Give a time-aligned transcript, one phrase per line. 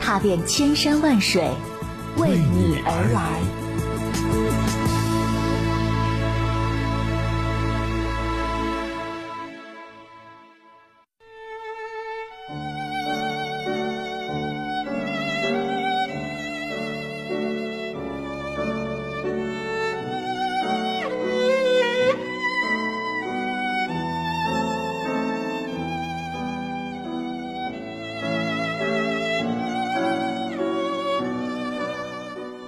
[0.00, 1.42] 踏遍千山万水，
[2.16, 3.59] 为你而来。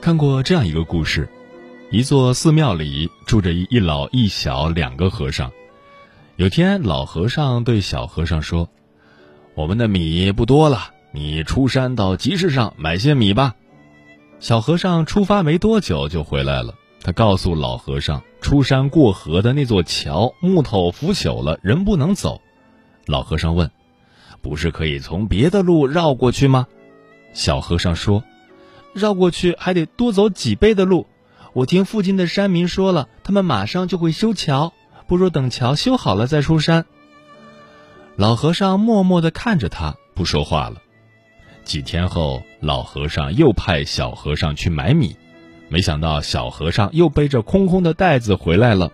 [0.03, 1.29] 看过这样一个故事：
[1.93, 5.53] 一座寺庙里住着一老一小两个和尚。
[6.35, 8.69] 有天，老和尚对小和尚说
[9.55, 13.55] ：“我们的米不多了，你出山到集市上买些米吧。”
[14.41, 16.75] 小和尚出发没多久就回来了。
[17.01, 22.41] 他告诉老和尚，出山过河的那座桥木头腐朽了，人不能走。
[23.07, 23.71] 老和尚问
[24.43, 26.67] ：“不是可以从别的路绕过去吗？”
[27.35, 28.25] 小和尚说。
[28.95, 31.07] 绕过去还得多走几倍的路，
[31.53, 34.73] 我听附近的山民说了，他们马上就会修桥，
[35.07, 36.85] 不如等桥修好了再出山。
[38.17, 40.83] 老和尚默默地看着他，不说话了。
[41.65, 45.17] 几天后，老和尚又派小和尚去买米，
[45.69, 48.93] 没想到小和尚又背着空空的袋子回来了。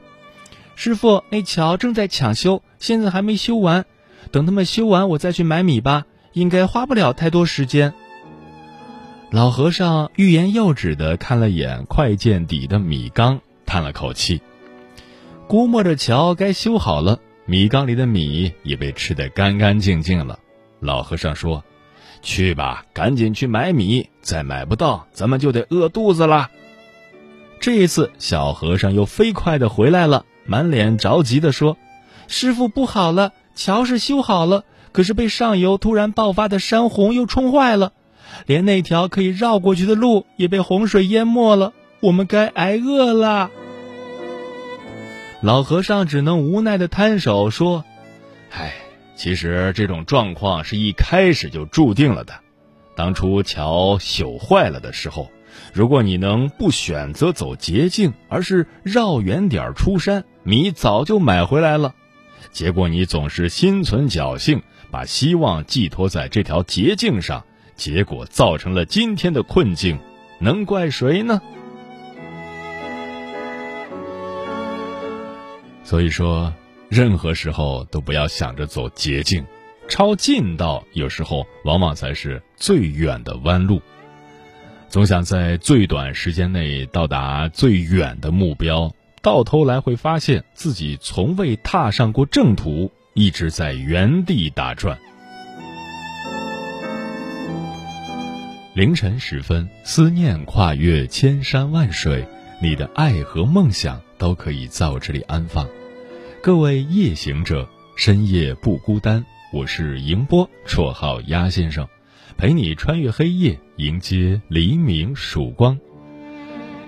[0.76, 3.86] 师傅，那桥正在抢修，现在还没修完，
[4.30, 7.94] 等他们修完我再去买米吧，应该花不了太多时间。
[9.30, 14.40] 老和尚欲言又止的看了眼快见底的米缸，叹了口气。
[15.46, 20.38] 估摸着桥该修好了，米缸里的米也被吃得干干净净了。
[20.80, 21.62] 老和尚说
[22.22, 26.50] ：“去吧，赶紧去买米，再买不到，咱们就得饿肚子了。”
[27.60, 31.76] 这一次，小和尚又飞快的回来了，满脸着急的说
[32.28, 37.92] ：“师傅，不好了，桥是修好了，可是被上游突然爆发的山洪又冲坏了。”
[38.46, 43.50] 连那条可以绕过去的路也被洪水淹没了，我们该挨饿了。
[45.40, 47.84] 老和尚只能无奈的摊手说
[48.50, 48.74] ：“唉，
[49.14, 52.34] 其实这种状况是一开始就注定了的。
[52.96, 55.30] 当初桥朽坏了的时候，
[55.72, 61.94] 如果你能不选择走捷径，而是绕远点出山，米早就买回来了。
[62.50, 67.44] 结果你总是心存侥幸，把希望寄托在这条捷径上。”
[67.78, 69.98] 结果造成了今天的困境，
[70.40, 71.40] 能怪谁呢？
[75.84, 76.52] 所以说，
[76.90, 79.42] 任何时候都不要想着走捷径，
[79.88, 83.80] 抄近道有时候往往才是最远的弯路。
[84.88, 94.98] 总想在最短时间内到达最远的目标，到头来会发现自己从未踏上过正途，一直在原地打转。
[98.78, 102.24] 凌晨时分，思念跨越千山万水，
[102.62, 105.66] 你的爱和梦想都可以在我这里安放。
[106.40, 109.26] 各位夜行者，深夜不孤单。
[109.52, 111.88] 我是迎波，绰号鸭先生，
[112.36, 115.76] 陪你穿越黑夜，迎接黎明曙光。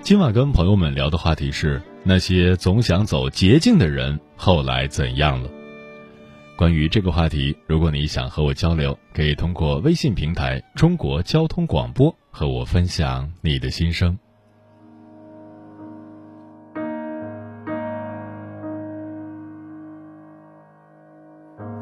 [0.01, 5.49] 今晚跟朋友们聊的话题是：那些总想走捷径的人，后来怎样了？
[6.57, 14.17] 关于这个话题，如果你想和我交流，可以通过微信平台“中国交通广播”和我分享你的心声。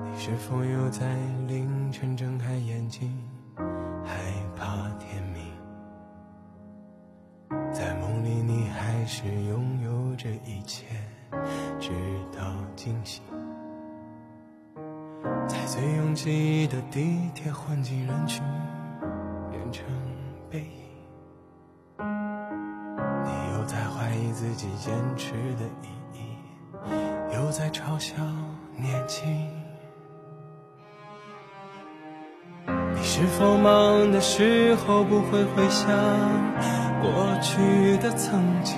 [0.06, 1.14] 你是否又在
[1.48, 3.12] 凌晨睁开眼睛，
[4.06, 4.16] 害
[4.56, 5.44] 怕天明？
[7.74, 10.86] 在梦里，你还是拥有着一切，
[11.80, 11.92] 直
[12.32, 13.22] 到惊醒。
[15.80, 18.44] 在最拥挤的地铁，混进人群，
[19.50, 19.86] 变成
[20.52, 22.06] 背影。
[23.24, 26.38] 你又在怀疑自己坚持的意义，
[27.34, 28.16] 又在嘲笑
[28.76, 29.50] 年轻。
[32.68, 35.88] 你是否忙的时候不会回想
[37.02, 37.10] 过
[37.42, 38.76] 去的曾经？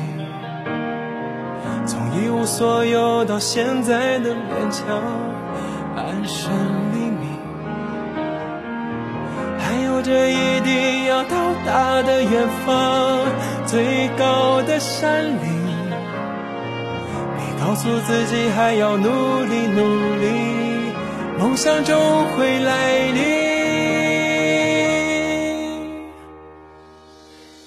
[1.88, 5.02] 从一无所有到现在的勉强。
[5.96, 6.52] 安身
[6.94, 7.24] 立命，
[9.60, 11.36] 还有有着一定要到
[11.66, 13.20] 达的远方，
[13.68, 15.62] 最高的山岭。
[17.38, 20.26] 你告诉自己还要努力努力，
[21.38, 21.96] 梦想终
[22.36, 23.22] 会来临。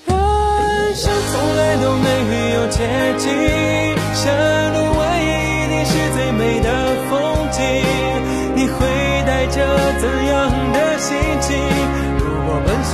[0.07, 2.09] 人生从来都没
[2.55, 3.31] 有捷径，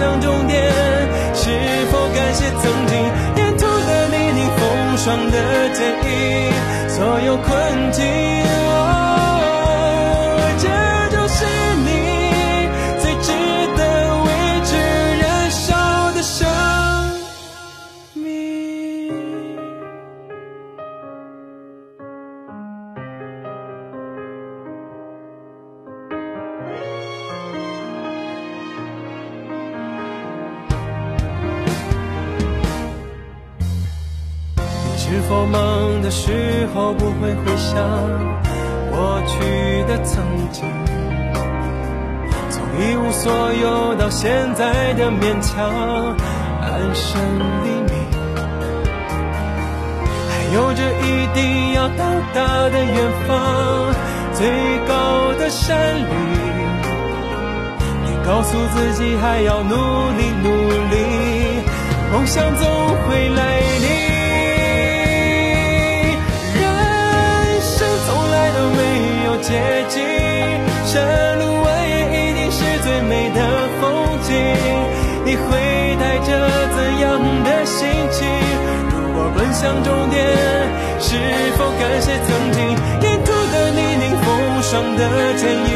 [0.01, 0.73] 向终点，
[1.35, 1.51] 是
[1.93, 2.97] 否感谢曾经
[3.37, 6.51] 沿途的泥泞风霜的剪影，
[6.89, 8.70] 所有困境？
[36.11, 37.79] 的时候不会回想
[38.91, 40.21] 过去的曾
[40.51, 40.65] 经？
[42.51, 45.71] 从一无所有到现在的勉强
[46.61, 47.23] 安身
[47.63, 47.95] 立命，
[50.29, 52.05] 还有着一定要到
[52.35, 52.97] 达的远
[53.29, 53.95] 方，
[54.33, 54.51] 最
[54.89, 56.07] 高的山岭。
[58.05, 59.77] 你告诉自己还要努
[60.19, 60.51] 力努
[60.91, 61.63] 力，
[62.13, 62.69] 梦想总
[63.07, 64.00] 会来临。
[69.43, 69.57] 接
[69.89, 70.03] 近，
[70.85, 73.41] 山路蜿蜒一定是最美的
[73.81, 74.29] 风景。
[75.25, 76.29] 你会带着
[76.77, 78.29] 怎样的心情？
[78.91, 80.21] 如果奔向终点，
[81.01, 81.17] 是
[81.57, 82.61] 否感谢曾经
[83.01, 85.03] 沿途的泥泞风霜的
[85.35, 85.70] 剪影，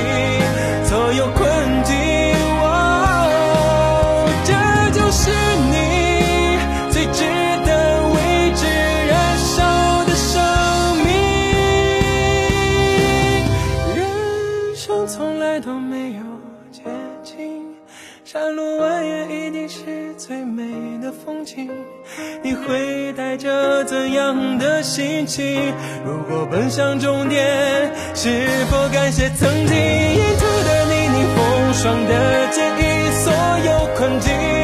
[24.58, 25.72] 的心情？
[26.04, 33.32] 如果奔向终点，是否感谢曾经沿途的泥泞风霜的坚毅，所
[33.64, 34.63] 有困境？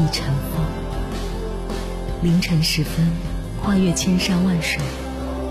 [0.00, 0.64] 一尘封。
[2.22, 3.06] 凌晨时分，
[3.62, 4.80] 跨越千山万水，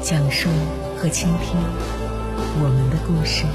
[0.01, 0.49] 讲述
[0.97, 1.55] 和倾听
[2.59, 3.45] 我们的故事。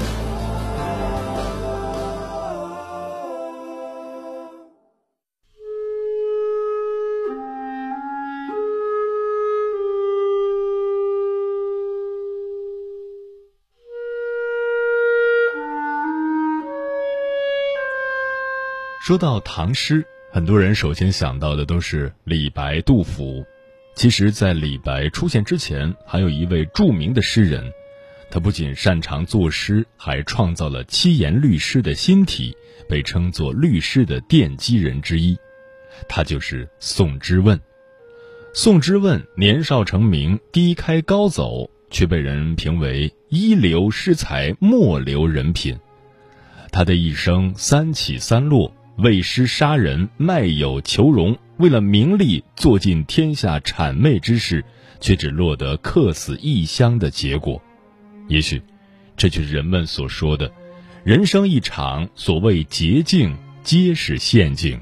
[19.01, 23.41] 说到唐诗，很多人首先想到的都是李白、杜甫。
[23.95, 27.63] 其实，在李白出现之前，还有一位著名的诗人，
[28.29, 32.53] 他不仅擅长作诗，还创造了七言律诗的新体，
[32.89, 35.37] 被称作律诗的奠基人之一。
[36.09, 37.57] 他就是宋之问。
[38.53, 45.79] 宋之问年少成名，低开高走，却被人评为一流诗才，末流人品。
[46.73, 48.69] 他的一生三起三落。
[48.97, 54.63] 为师杀人，卖友求荣，为了名利做尽天下谄媚之事，
[55.01, 57.61] 却只落得客死异乡的结果。
[58.27, 58.61] 也许，
[59.17, 60.49] 这就是人们所说的
[61.03, 64.79] “人生一场，所谓捷径皆是陷阱”。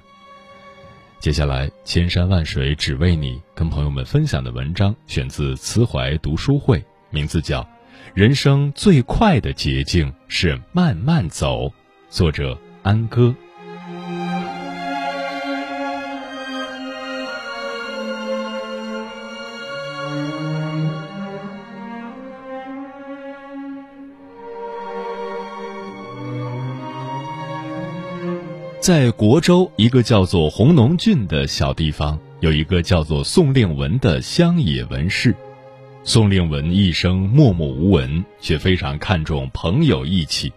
[1.20, 7.62] 接下来，千山万水只为你，跟朋友们分享的文章选自慈怀读书会，名字叫
[8.14, 11.74] 《人生最快的捷径是慢慢走。
[12.10, 13.34] 作者安歌。
[28.84, 35.34] 在国州一个叫做红农郡的小地方，有一个叫做宋令文的乡野文士。
[36.04, 40.52] 宋令文一生默默无闻，却非常看重朋友义气，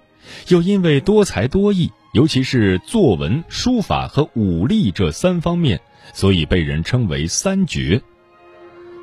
[0.48, 5.80] 又因为多才多艺，尤其是作文、书法和武力这三方面，
[6.12, 8.02] 所以被人称为三绝。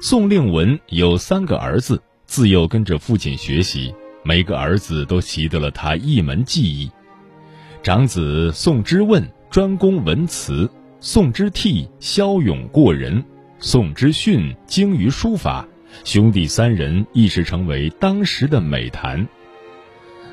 [0.01, 6.91] 宋令文有三个儿子，自幼跟着父亲学习，每个儿子都习得了他一门技艺。
[7.83, 10.71] 长子宋之问专攻文辞，
[11.01, 13.21] 宋之悌骁勇过人，
[13.59, 15.67] 宋之训精于书法。
[16.05, 19.27] 兄弟三人一时成为当时的美谈。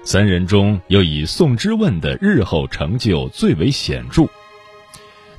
[0.04, 4.28] 三人中，又以宋之问的日后成就最为显著。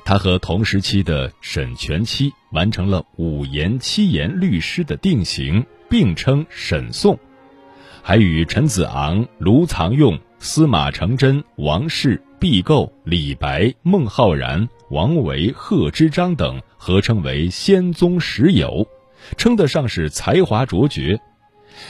[0.04, 7.18] 他和同时期的沈佺期完成了五言七言律诗的定型，并称沈宋。
[8.02, 10.20] 还与陈子昂、卢藏用。
[10.44, 18.84] 司马承祯、王氏、毕构、李白、孟浩然、王维、贺知章等合称为仙宗十友，
[19.36, 21.16] 称得上是才华卓绝。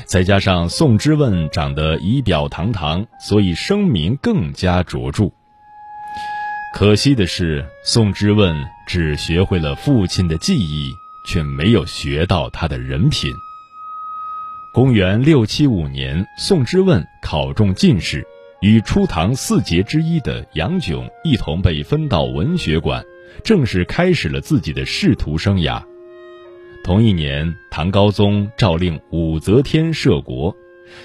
[0.05, 5.31] 再加上宋之问长得仪表堂堂，所以声名更加卓著。
[6.75, 8.55] 可惜的是，宋之问
[8.87, 10.93] 只学会了父亲的技艺，
[11.27, 13.33] 却没有学到他的人品。
[14.75, 18.23] 公元六七五年，宋之问考中进士。
[18.63, 23.05] 与初唐四杰之一的杨炯一同被分到文学馆，
[23.43, 25.83] 正式开始了自己的仕途生涯。
[26.85, 30.57] 同一年，唐高宗诏令武则天摄国。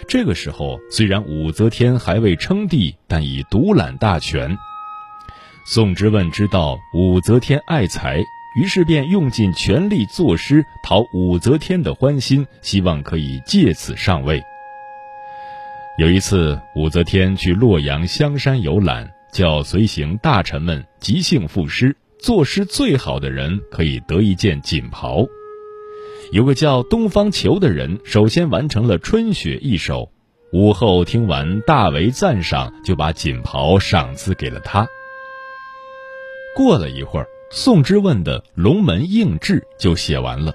[0.07, 4.55] 这个时候，虽然武则天还未称帝，但已独揽大权。
[5.65, 8.19] 宋之问知道武则天爱才，
[8.61, 14.39] 于是便用尽全力作诗讨武则天的欢心，希望可以借此上位。
[15.97, 25.25] 有一次，武则天去洛阳香山游览，叫随行大臣们即兴赋诗，作诗最好的人可以得一件锦袍。
[26.31, 30.11] 有个叫东方虬的人，首先完成了《春雪》一首，
[30.53, 34.87] 武后听完大为赞赏，就把锦袍赏赐给了他。
[36.55, 40.53] 过了一会儿，宋之问的《龙门应制》就写完了，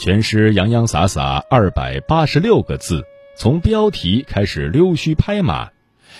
[0.00, 3.04] 全诗洋洋洒洒二百八十六个字。
[3.36, 5.70] 从标题开始溜须拍马，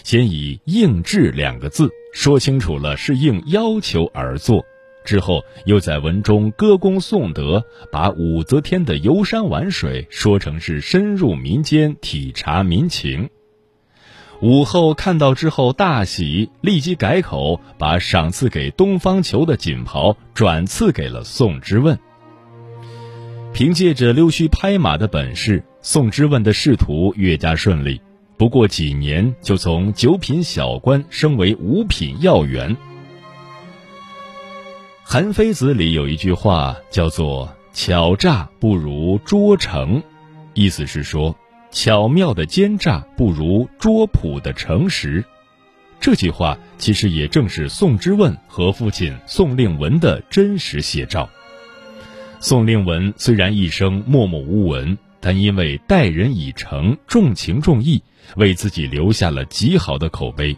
[0.03, 4.65] 先以“应制”两个字说清楚了是应要求而作，
[5.05, 13.31] 之后又在文中歌功颂德，把武则天的游山玩水说成是深入民间体察民情。
[14.41, 21.99] 武后看到之后大喜，立即改口，把赏赐给东方虬的锦袍转赐给了宋之问。
[23.53, 25.63] 凭借着溜须拍马的本事。
[25.87, 28.01] 宋之问的仕途越加顺利，
[28.39, 32.75] 不过几年就从九品小官升为五品要员。
[35.03, 40.03] 《韩非子》里有一句话叫做“巧诈不如拙诚”，
[40.55, 41.37] 意思是说，
[41.71, 45.23] 巧妙的奸诈不如拙朴的诚实。
[46.01, 51.29] 这句话其实也正是宋之问和父亲宋令文的真实写照。
[52.41, 54.97] 宋令文虽然一生默默无闻。
[55.25, 58.03] 但因为待人以诚、重情重义，
[58.37, 60.55] 为自己留下了极好的口碑。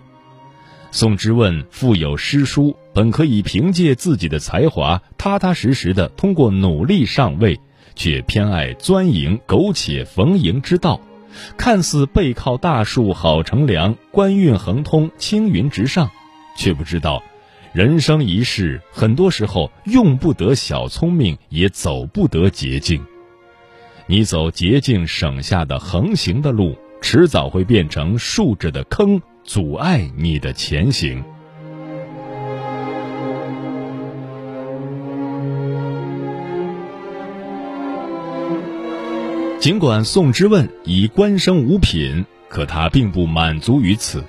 [0.91, 7.61] 宋之问富有诗书，本可以凭借自己的才华，踏踏实实的通过努力上位，
[7.95, 11.01] 却偏爱钻营苟且逢迎之道，
[11.57, 16.11] 看似背靠大树好乘凉，官运亨通，青云直上，
[16.57, 17.23] 却不知道，
[17.73, 23.01] 人生一世，很多时候用不得小聪明，也走不得捷径。
[24.09, 31.25] 你走捷径省下的横行的路，迟早会变成竖着的坑，阻碍你的前行。
[39.59, 44.23] 尽管宋之问已官升五品，可他并不满足于此。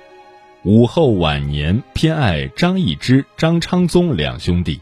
[0.64, 4.80] 武后晚年偏爱张易之、张昌宗两兄弟。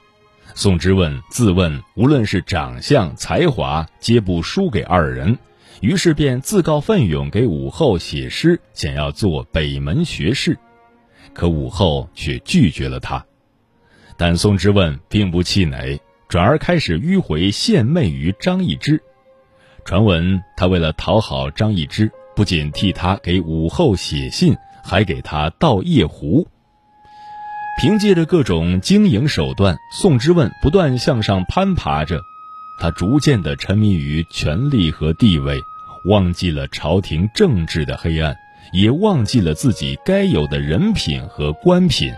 [0.57, 5.39] 宋之问自问，无论是长相、才华，皆不输给二人，
[5.83, 10.59] 于是便自告奋勇给武后写诗，想要做北门学士。
[11.35, 13.23] 可武后却拒绝了他。
[14.17, 19.03] 但宋之问并不气馁，转而开始迂回献媚于张易之。
[19.85, 26.49] 传闻他为了讨好张易之，不仅替他给武后写信，还给他倒夜壶。
[27.78, 32.23] 凭借着各种经营手段，宋之问不断向上攀爬着，
[32.80, 35.62] 他逐渐的沉迷于权力和地位，
[36.06, 38.35] 忘记了朝廷政治的黑暗，
[38.73, 42.11] 也忘记了自己该有的人品和官品。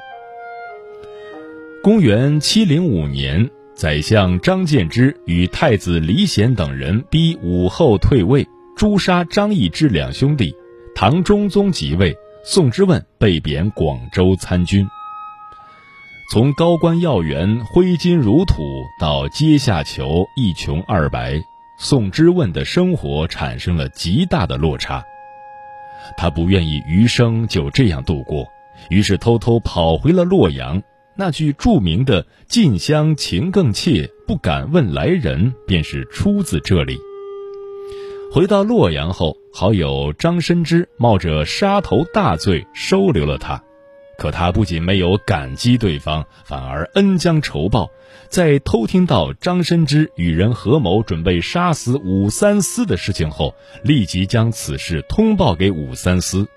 [1.82, 8.46] 公元七零五年，宰相张建之与太子李显等人逼武后退位，
[8.76, 10.54] 诛杀张易之两兄弟。
[10.94, 14.86] 唐中宗即位，宋之问被贬广州参军。
[16.30, 21.42] 从高官要员挥金如土到阶下囚一穷二白，
[21.78, 25.02] 宋之问的生活产生了极大的落差。
[26.18, 28.46] 他不愿意余生就这样度过，
[28.90, 30.82] 于是偷偷跑回了洛阳。
[31.16, 36.98] 那句著名的“近乡情更怯，不敢问来人”便是出自这里。
[38.30, 43.64] 回到洛阳后，好友张申之冒着杀头大罪收留了他，
[44.18, 47.88] 可他不仅没有感激对方，反而恩将仇报，
[48.28, 56.48] 在偷听到张申之与人合谋准备杀死武三思的事情后，立即将此事通报给武三思。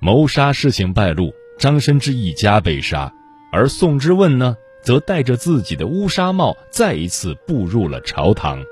[0.00, 3.12] 谋杀事情败露，张申之一家被杀。
[3.52, 8.64] 而宋之问呢，则戴着自己的乌纱帽，再一次步入了朝堂。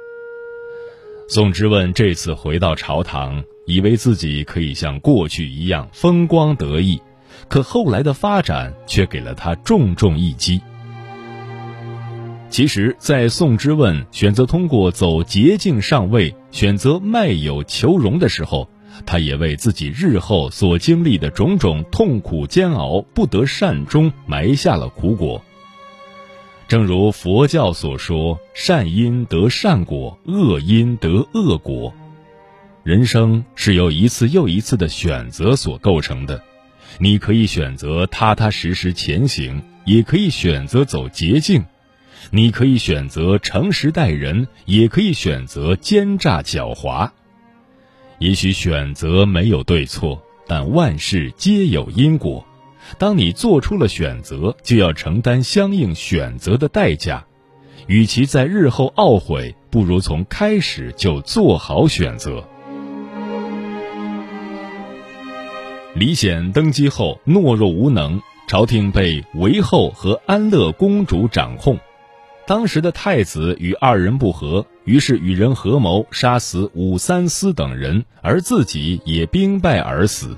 [1.28, 7.00] 宋之问这次回到朝堂，以为自己可以像过去一样风光得意，
[7.48, 10.60] 可后来的发展却给了他重重一击。
[12.50, 18.68] 其实，在宋之问选择通过走捷径上位，选择卖友求荣的时候。
[19.06, 25.42] 他也为自己日后所经历的种种痛苦煎熬不得善终埋下了苦果。
[26.68, 31.94] 正如佛教所说：“善因得善果，恶因得恶果。”
[32.84, 36.42] 人生是由一次又一次的选择所构成的。
[36.99, 41.62] 你可以选择踏踏实实前行，也可以选择走捷径；
[42.30, 47.10] 你可以选择诚实待人，也可以选择奸诈狡猾。
[48.19, 52.47] 也许选择没有对错，但万事皆有因果。
[52.99, 57.25] 当你做出了选择，就要承担相应选择的代价。
[57.88, 62.47] 与其在日后懊悔，不如从开始就做好选择。
[65.95, 71.78] 李显登基后懦弱无能，朝廷被韦后和安乐公主掌控。
[72.47, 80.35] 当时的太子与二人不和，于是与人合谋杀死武三思等人，而自己也兵败而死。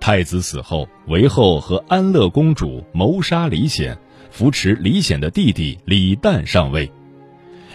[0.00, 3.98] 太子死后，韦后和安乐公主谋杀李显，
[4.30, 6.90] 扶持李显的弟弟李旦上位。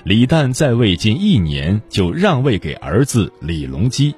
[0.04, 4.16] 李旦在位近一年，就让位给儿子李隆基。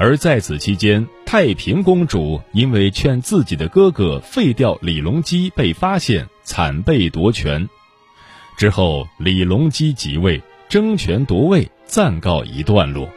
[0.00, 7.68] 而在此期间，太平公主因为劝自己的哥哥废掉李隆基，被发现，惨被夺权。
[8.56, 13.08] 之后，李隆基即位，争权夺位，暂告一段落。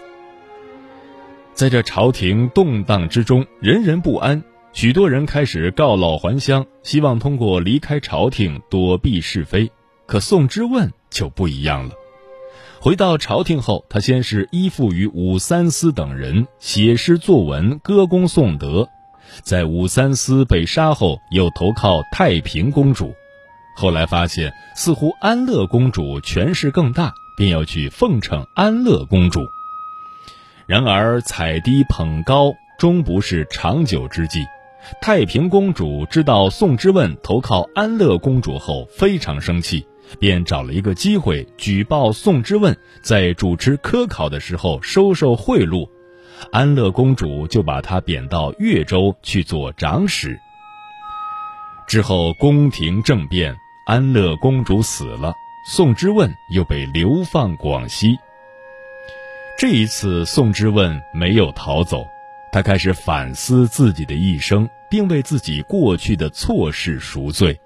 [1.53, 4.41] 在这朝廷动荡之中，人人不安，
[4.73, 9.71] 许多人开始告老还乡，希望通过离开朝廷躲避是非。
[10.07, 11.93] 可宋之问就不一样了。
[12.83, 18.87] 回到朝廷后，他先是依附于武三思等人，写诗作文，歌功颂德；
[19.43, 23.13] 在武三思被杀后，又投靠太平公主。
[23.75, 29.41] 后来发现，似乎安乐公主权势更大，便要去奉承安乐公主。
[30.65, 34.39] 然而踩低捧高终不是长久之计。
[35.03, 39.85] 太平公主知道宋之问投靠安乐公主后，非常生气，
[40.19, 45.87] 便找了一个机会举报宋之问在主持科考的时候收受贿赂。
[46.51, 50.39] 安乐公主就把他贬到越州去做长史。
[51.87, 55.33] 之后宫廷政变，安乐公主死了，
[55.67, 58.17] 宋之问又被流放广西。
[59.59, 62.07] 这一次，宋之问没有逃走，
[62.51, 67.59] 他开始反思自己的一生，并为自己过去的错事赎罪。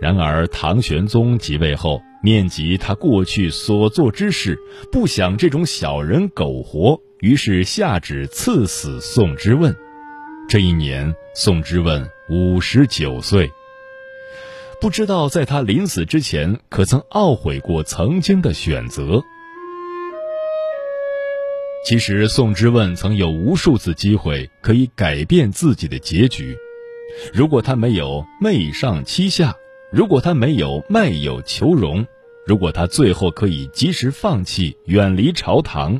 [0.00, 4.58] 然而，唐玄宗即位后，念及他过去所做之事，
[4.92, 9.74] 不想这种小人苟活，于是下旨赐死宋之问。
[10.48, 12.08] 这一年，宋之问。
[12.30, 13.50] 五十九岁，
[14.82, 19.22] 不知道在他临死之前，可曾懊悔过曾经的选择？
[21.86, 26.54] 其实，宋之问曾有无数次机会可以改变自己的结局。
[27.32, 29.56] 如果他没有媚上欺下，
[29.90, 32.06] 如果他没有卖友求荣，
[32.46, 35.98] 如果他最后可以及时放弃，远离朝堂，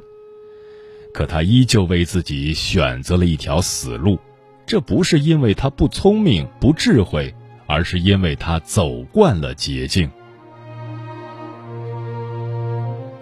[1.14, 4.18] 可他依旧为自己选择了一条死路。
[4.66, 7.34] 这不是因为他不聪明、不智慧，
[7.66, 10.10] 而是因为他走惯了捷径。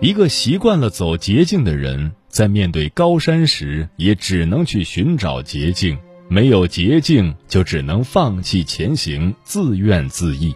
[0.01, 5.97] 一个习惯了走捷径的人，在面对高山时，也只能去寻找捷径；
[6.29, 10.55] 没有捷径，就只能放弃前行，自怨自艾。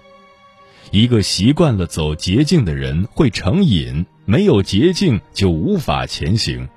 [0.91, 6.69] 一个习惯了走捷径的人会成瘾，没有捷径就无法前行。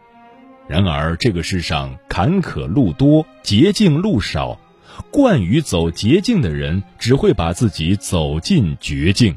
[0.67, 4.59] 然而，这个世上坎坷路多，捷径路少，
[5.09, 9.35] 惯于走捷径的人只会把自己走进绝境。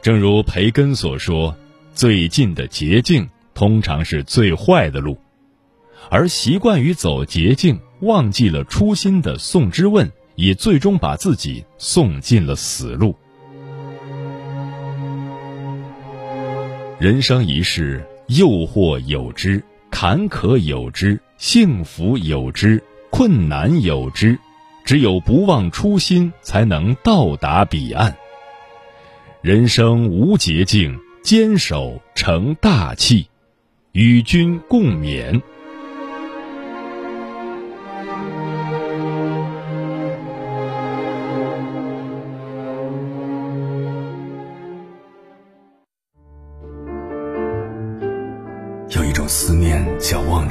[0.00, 1.54] 正如培根所说
[1.94, 5.18] ：“最近的捷径通常是最坏的路。”
[6.10, 13.14] 而习惯于走捷径、忘记了初心的宋之问，也最终把自己送进了死路。
[16.98, 18.04] 人生一世。
[18.28, 24.38] 诱惑有之，坎坷有之，幸福有之，困难有之，
[24.82, 28.16] 只有不忘初心，才能到达彼岸。
[29.42, 33.28] 人生无捷径，坚守成大器，
[33.92, 35.42] 与君共勉。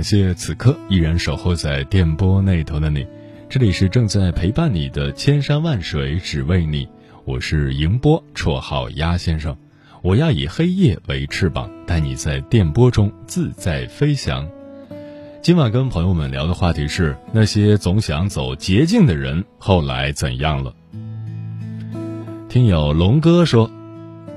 [0.00, 3.06] 感谢此刻依然守候在电波那头的你，
[3.50, 6.88] 这里是正在陪伴你的千山万水只为你，
[7.26, 9.54] 我是迎波，绰号鸭先生，
[10.00, 14.48] 我要以黑夜为翅膀，带你在电波中自在飞翔。
[15.42, 20.74] 今晚跟朋友们聊的话题是那些总想走捷径的人后来怎样了？
[22.48, 23.70] 听友龙哥说，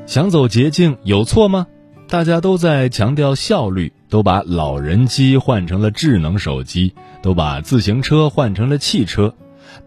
[0.05, 1.67] 想走捷径有错吗？
[2.13, 9.33] 大家都在强调效率，都把老人机换成了智能手机，都把自行车换成了汽车，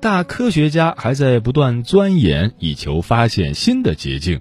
[0.00, 4.40] 大科学家还在不断钻研，以求发现新的捷径。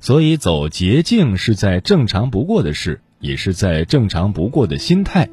[0.00, 5.28] 所以，走捷径是再正常不过的事，也是再正常不过的心态。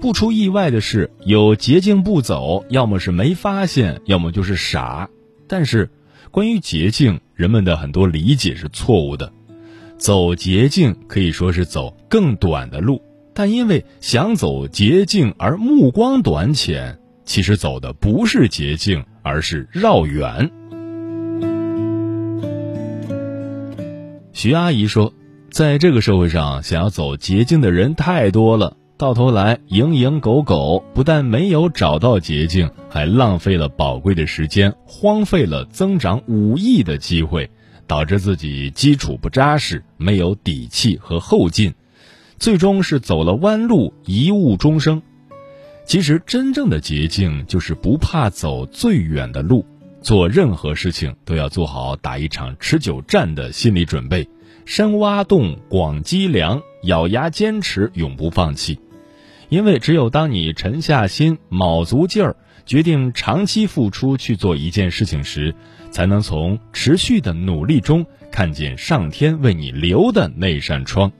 [0.00, 5.10] 不出意外的是，有捷径不走，要么是没发现，要么就是傻。
[5.48, 5.90] 但是，
[6.30, 9.32] 关于捷径，人们的很多理解是错误的。
[9.98, 13.02] 走捷径可以说是走更短的路，
[13.34, 20.50] 但因为想走捷径而目光短浅，其实走的不是捷径，而是绕远。
[24.32, 25.12] 徐阿姨说，
[25.50, 37.50] 在这个社会上，想要走捷径的人太多了，到头来蝇营狗苟，不但没有找到捷径，还浪费了宝贵的时间，荒废了增长五亿的机会。
[37.88, 41.74] 导致自己基础不扎实，没有底气和后劲，
[42.38, 45.02] 最终是走了弯路，贻误终生。
[45.84, 49.64] 其实，真正的捷径就是不怕走最远的路，
[50.02, 54.28] 做任何事情都要做好打一场持久战的心理准备，
[54.66, 58.78] 深挖洞，广积粮，咬牙坚持，永不放弃。
[59.48, 65.54] 因为只有当你沉下心、卯足劲儿，决定长期付出去做一件事情时，
[65.90, 71.10] 才能从持续的努力中看见上天为你留的那扇窗。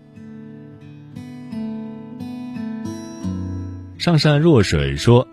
[3.98, 5.26] 上善若水说：“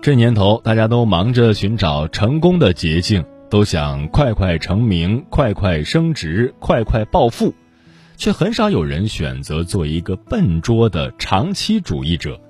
[0.00, 7.52] 这年头，大家都忙着寻找成功的捷径，都想快快成名、快快升职、快快暴富，
[8.16, 12.40] 却很少有人选择做一个笨拙的长期主义者。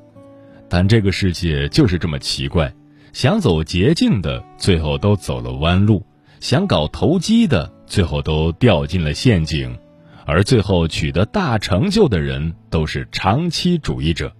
[0.68, 2.72] 但这个世界就是这么奇怪，
[3.12, 6.02] 想走捷径的，最后都走了弯路。”
[6.48, 9.76] 想搞投机的，最后都掉进了陷阱，
[10.24, 14.32] 而最后取得大成就的人，都是长期主义者。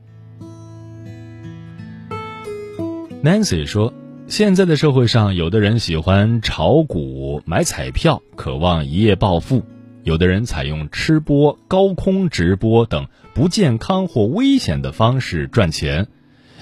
[3.25, 3.93] Nancy 说
[4.29, 9.65] ：“现在的社会上，有的人喜欢炒股、买彩票，渴望一夜暴富；
[10.05, 16.05] 有的人采用吃播、高空直播等不健康或危险的方式赚钱；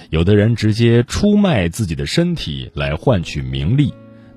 [0.08, 3.92] 有的人直接出卖自己的身体来换取名利。”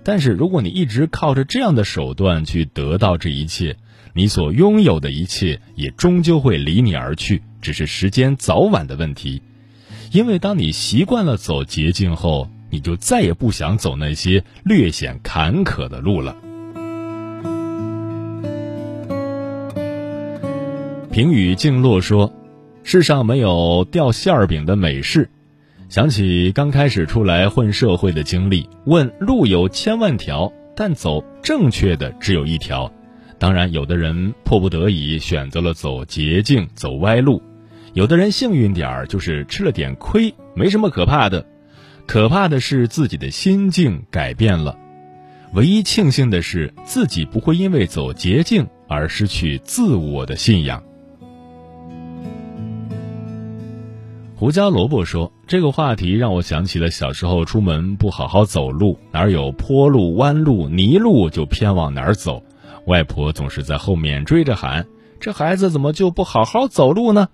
[0.07, 3.75] 但是如果你一直靠着这样的手段去得到这一切，
[4.13, 9.41] 你所拥有的一切也终究会离你而去，只是时间早晚的问题。
[10.13, 16.37] 因为当你习惯了走捷径后，你就再也不想走那些略显坎坷的路了。
[21.11, 22.31] 平语静落说
[22.81, 25.29] ：“世上没有掉馅儿饼的美事。”
[25.89, 32.91] 想起刚开始出来混社会的经历，问路有千万条，但走正确的只有一条。
[33.39, 37.41] 当然，有的人迫不得已选择了走捷径、走歪路；
[37.93, 41.45] 有的人幸运点儿，就是吃了点亏，没什么可怕的。
[42.05, 44.77] 可怕的是自己的心境改变了。
[45.53, 50.83] 唯一庆幸的是，自己不会因为走捷径而失去自我的信仰。
[54.39, 62.43] 胡椒萝卜说：“这个话题让我想起了小时候出门不好好走路，哪儿有坡路、弯路、泥路就偏往哪儿走。
[62.85, 64.85] 外婆总是在后面追着喊
[65.19, 67.29] ：‘这孩子怎么就不好好走路呢？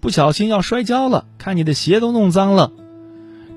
[0.00, 2.72] 不小心要摔跤了，看你的鞋都弄脏了。’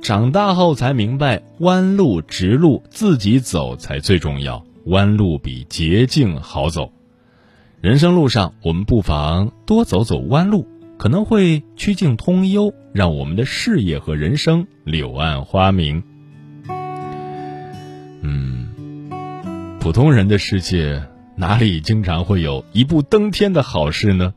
[0.04, 6.92] 长大后才明白，弯路、直路自己走才最重要，弯路比捷径好走。
[7.82, 10.68] 人生路上，我们不妨多走走弯路。”
[11.02, 16.04] 可能会曲径通幽，让我们的事业和人生柳暗花明。
[18.22, 18.70] 嗯，
[19.80, 21.02] 普通人的世界
[21.36, 24.36] 哪里经常会有一步登天的好事呢？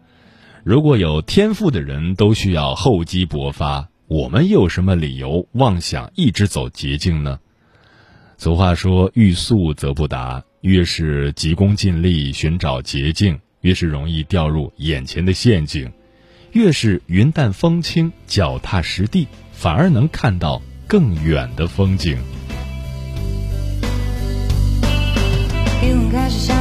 [0.63, 7.41] 如果有天赋的人都需要厚积薄发，我们又有什么理由妄想一直走捷径呢？
[8.39, 15.93] 俗话说：“欲速则不达。”越是急功近利寻找捷径，越是容易掉入眼前的陷阱。
[16.55, 22.17] 越是云淡风轻、脚踏实地，反而能看到更远的风景。
[25.83, 26.53] 云开始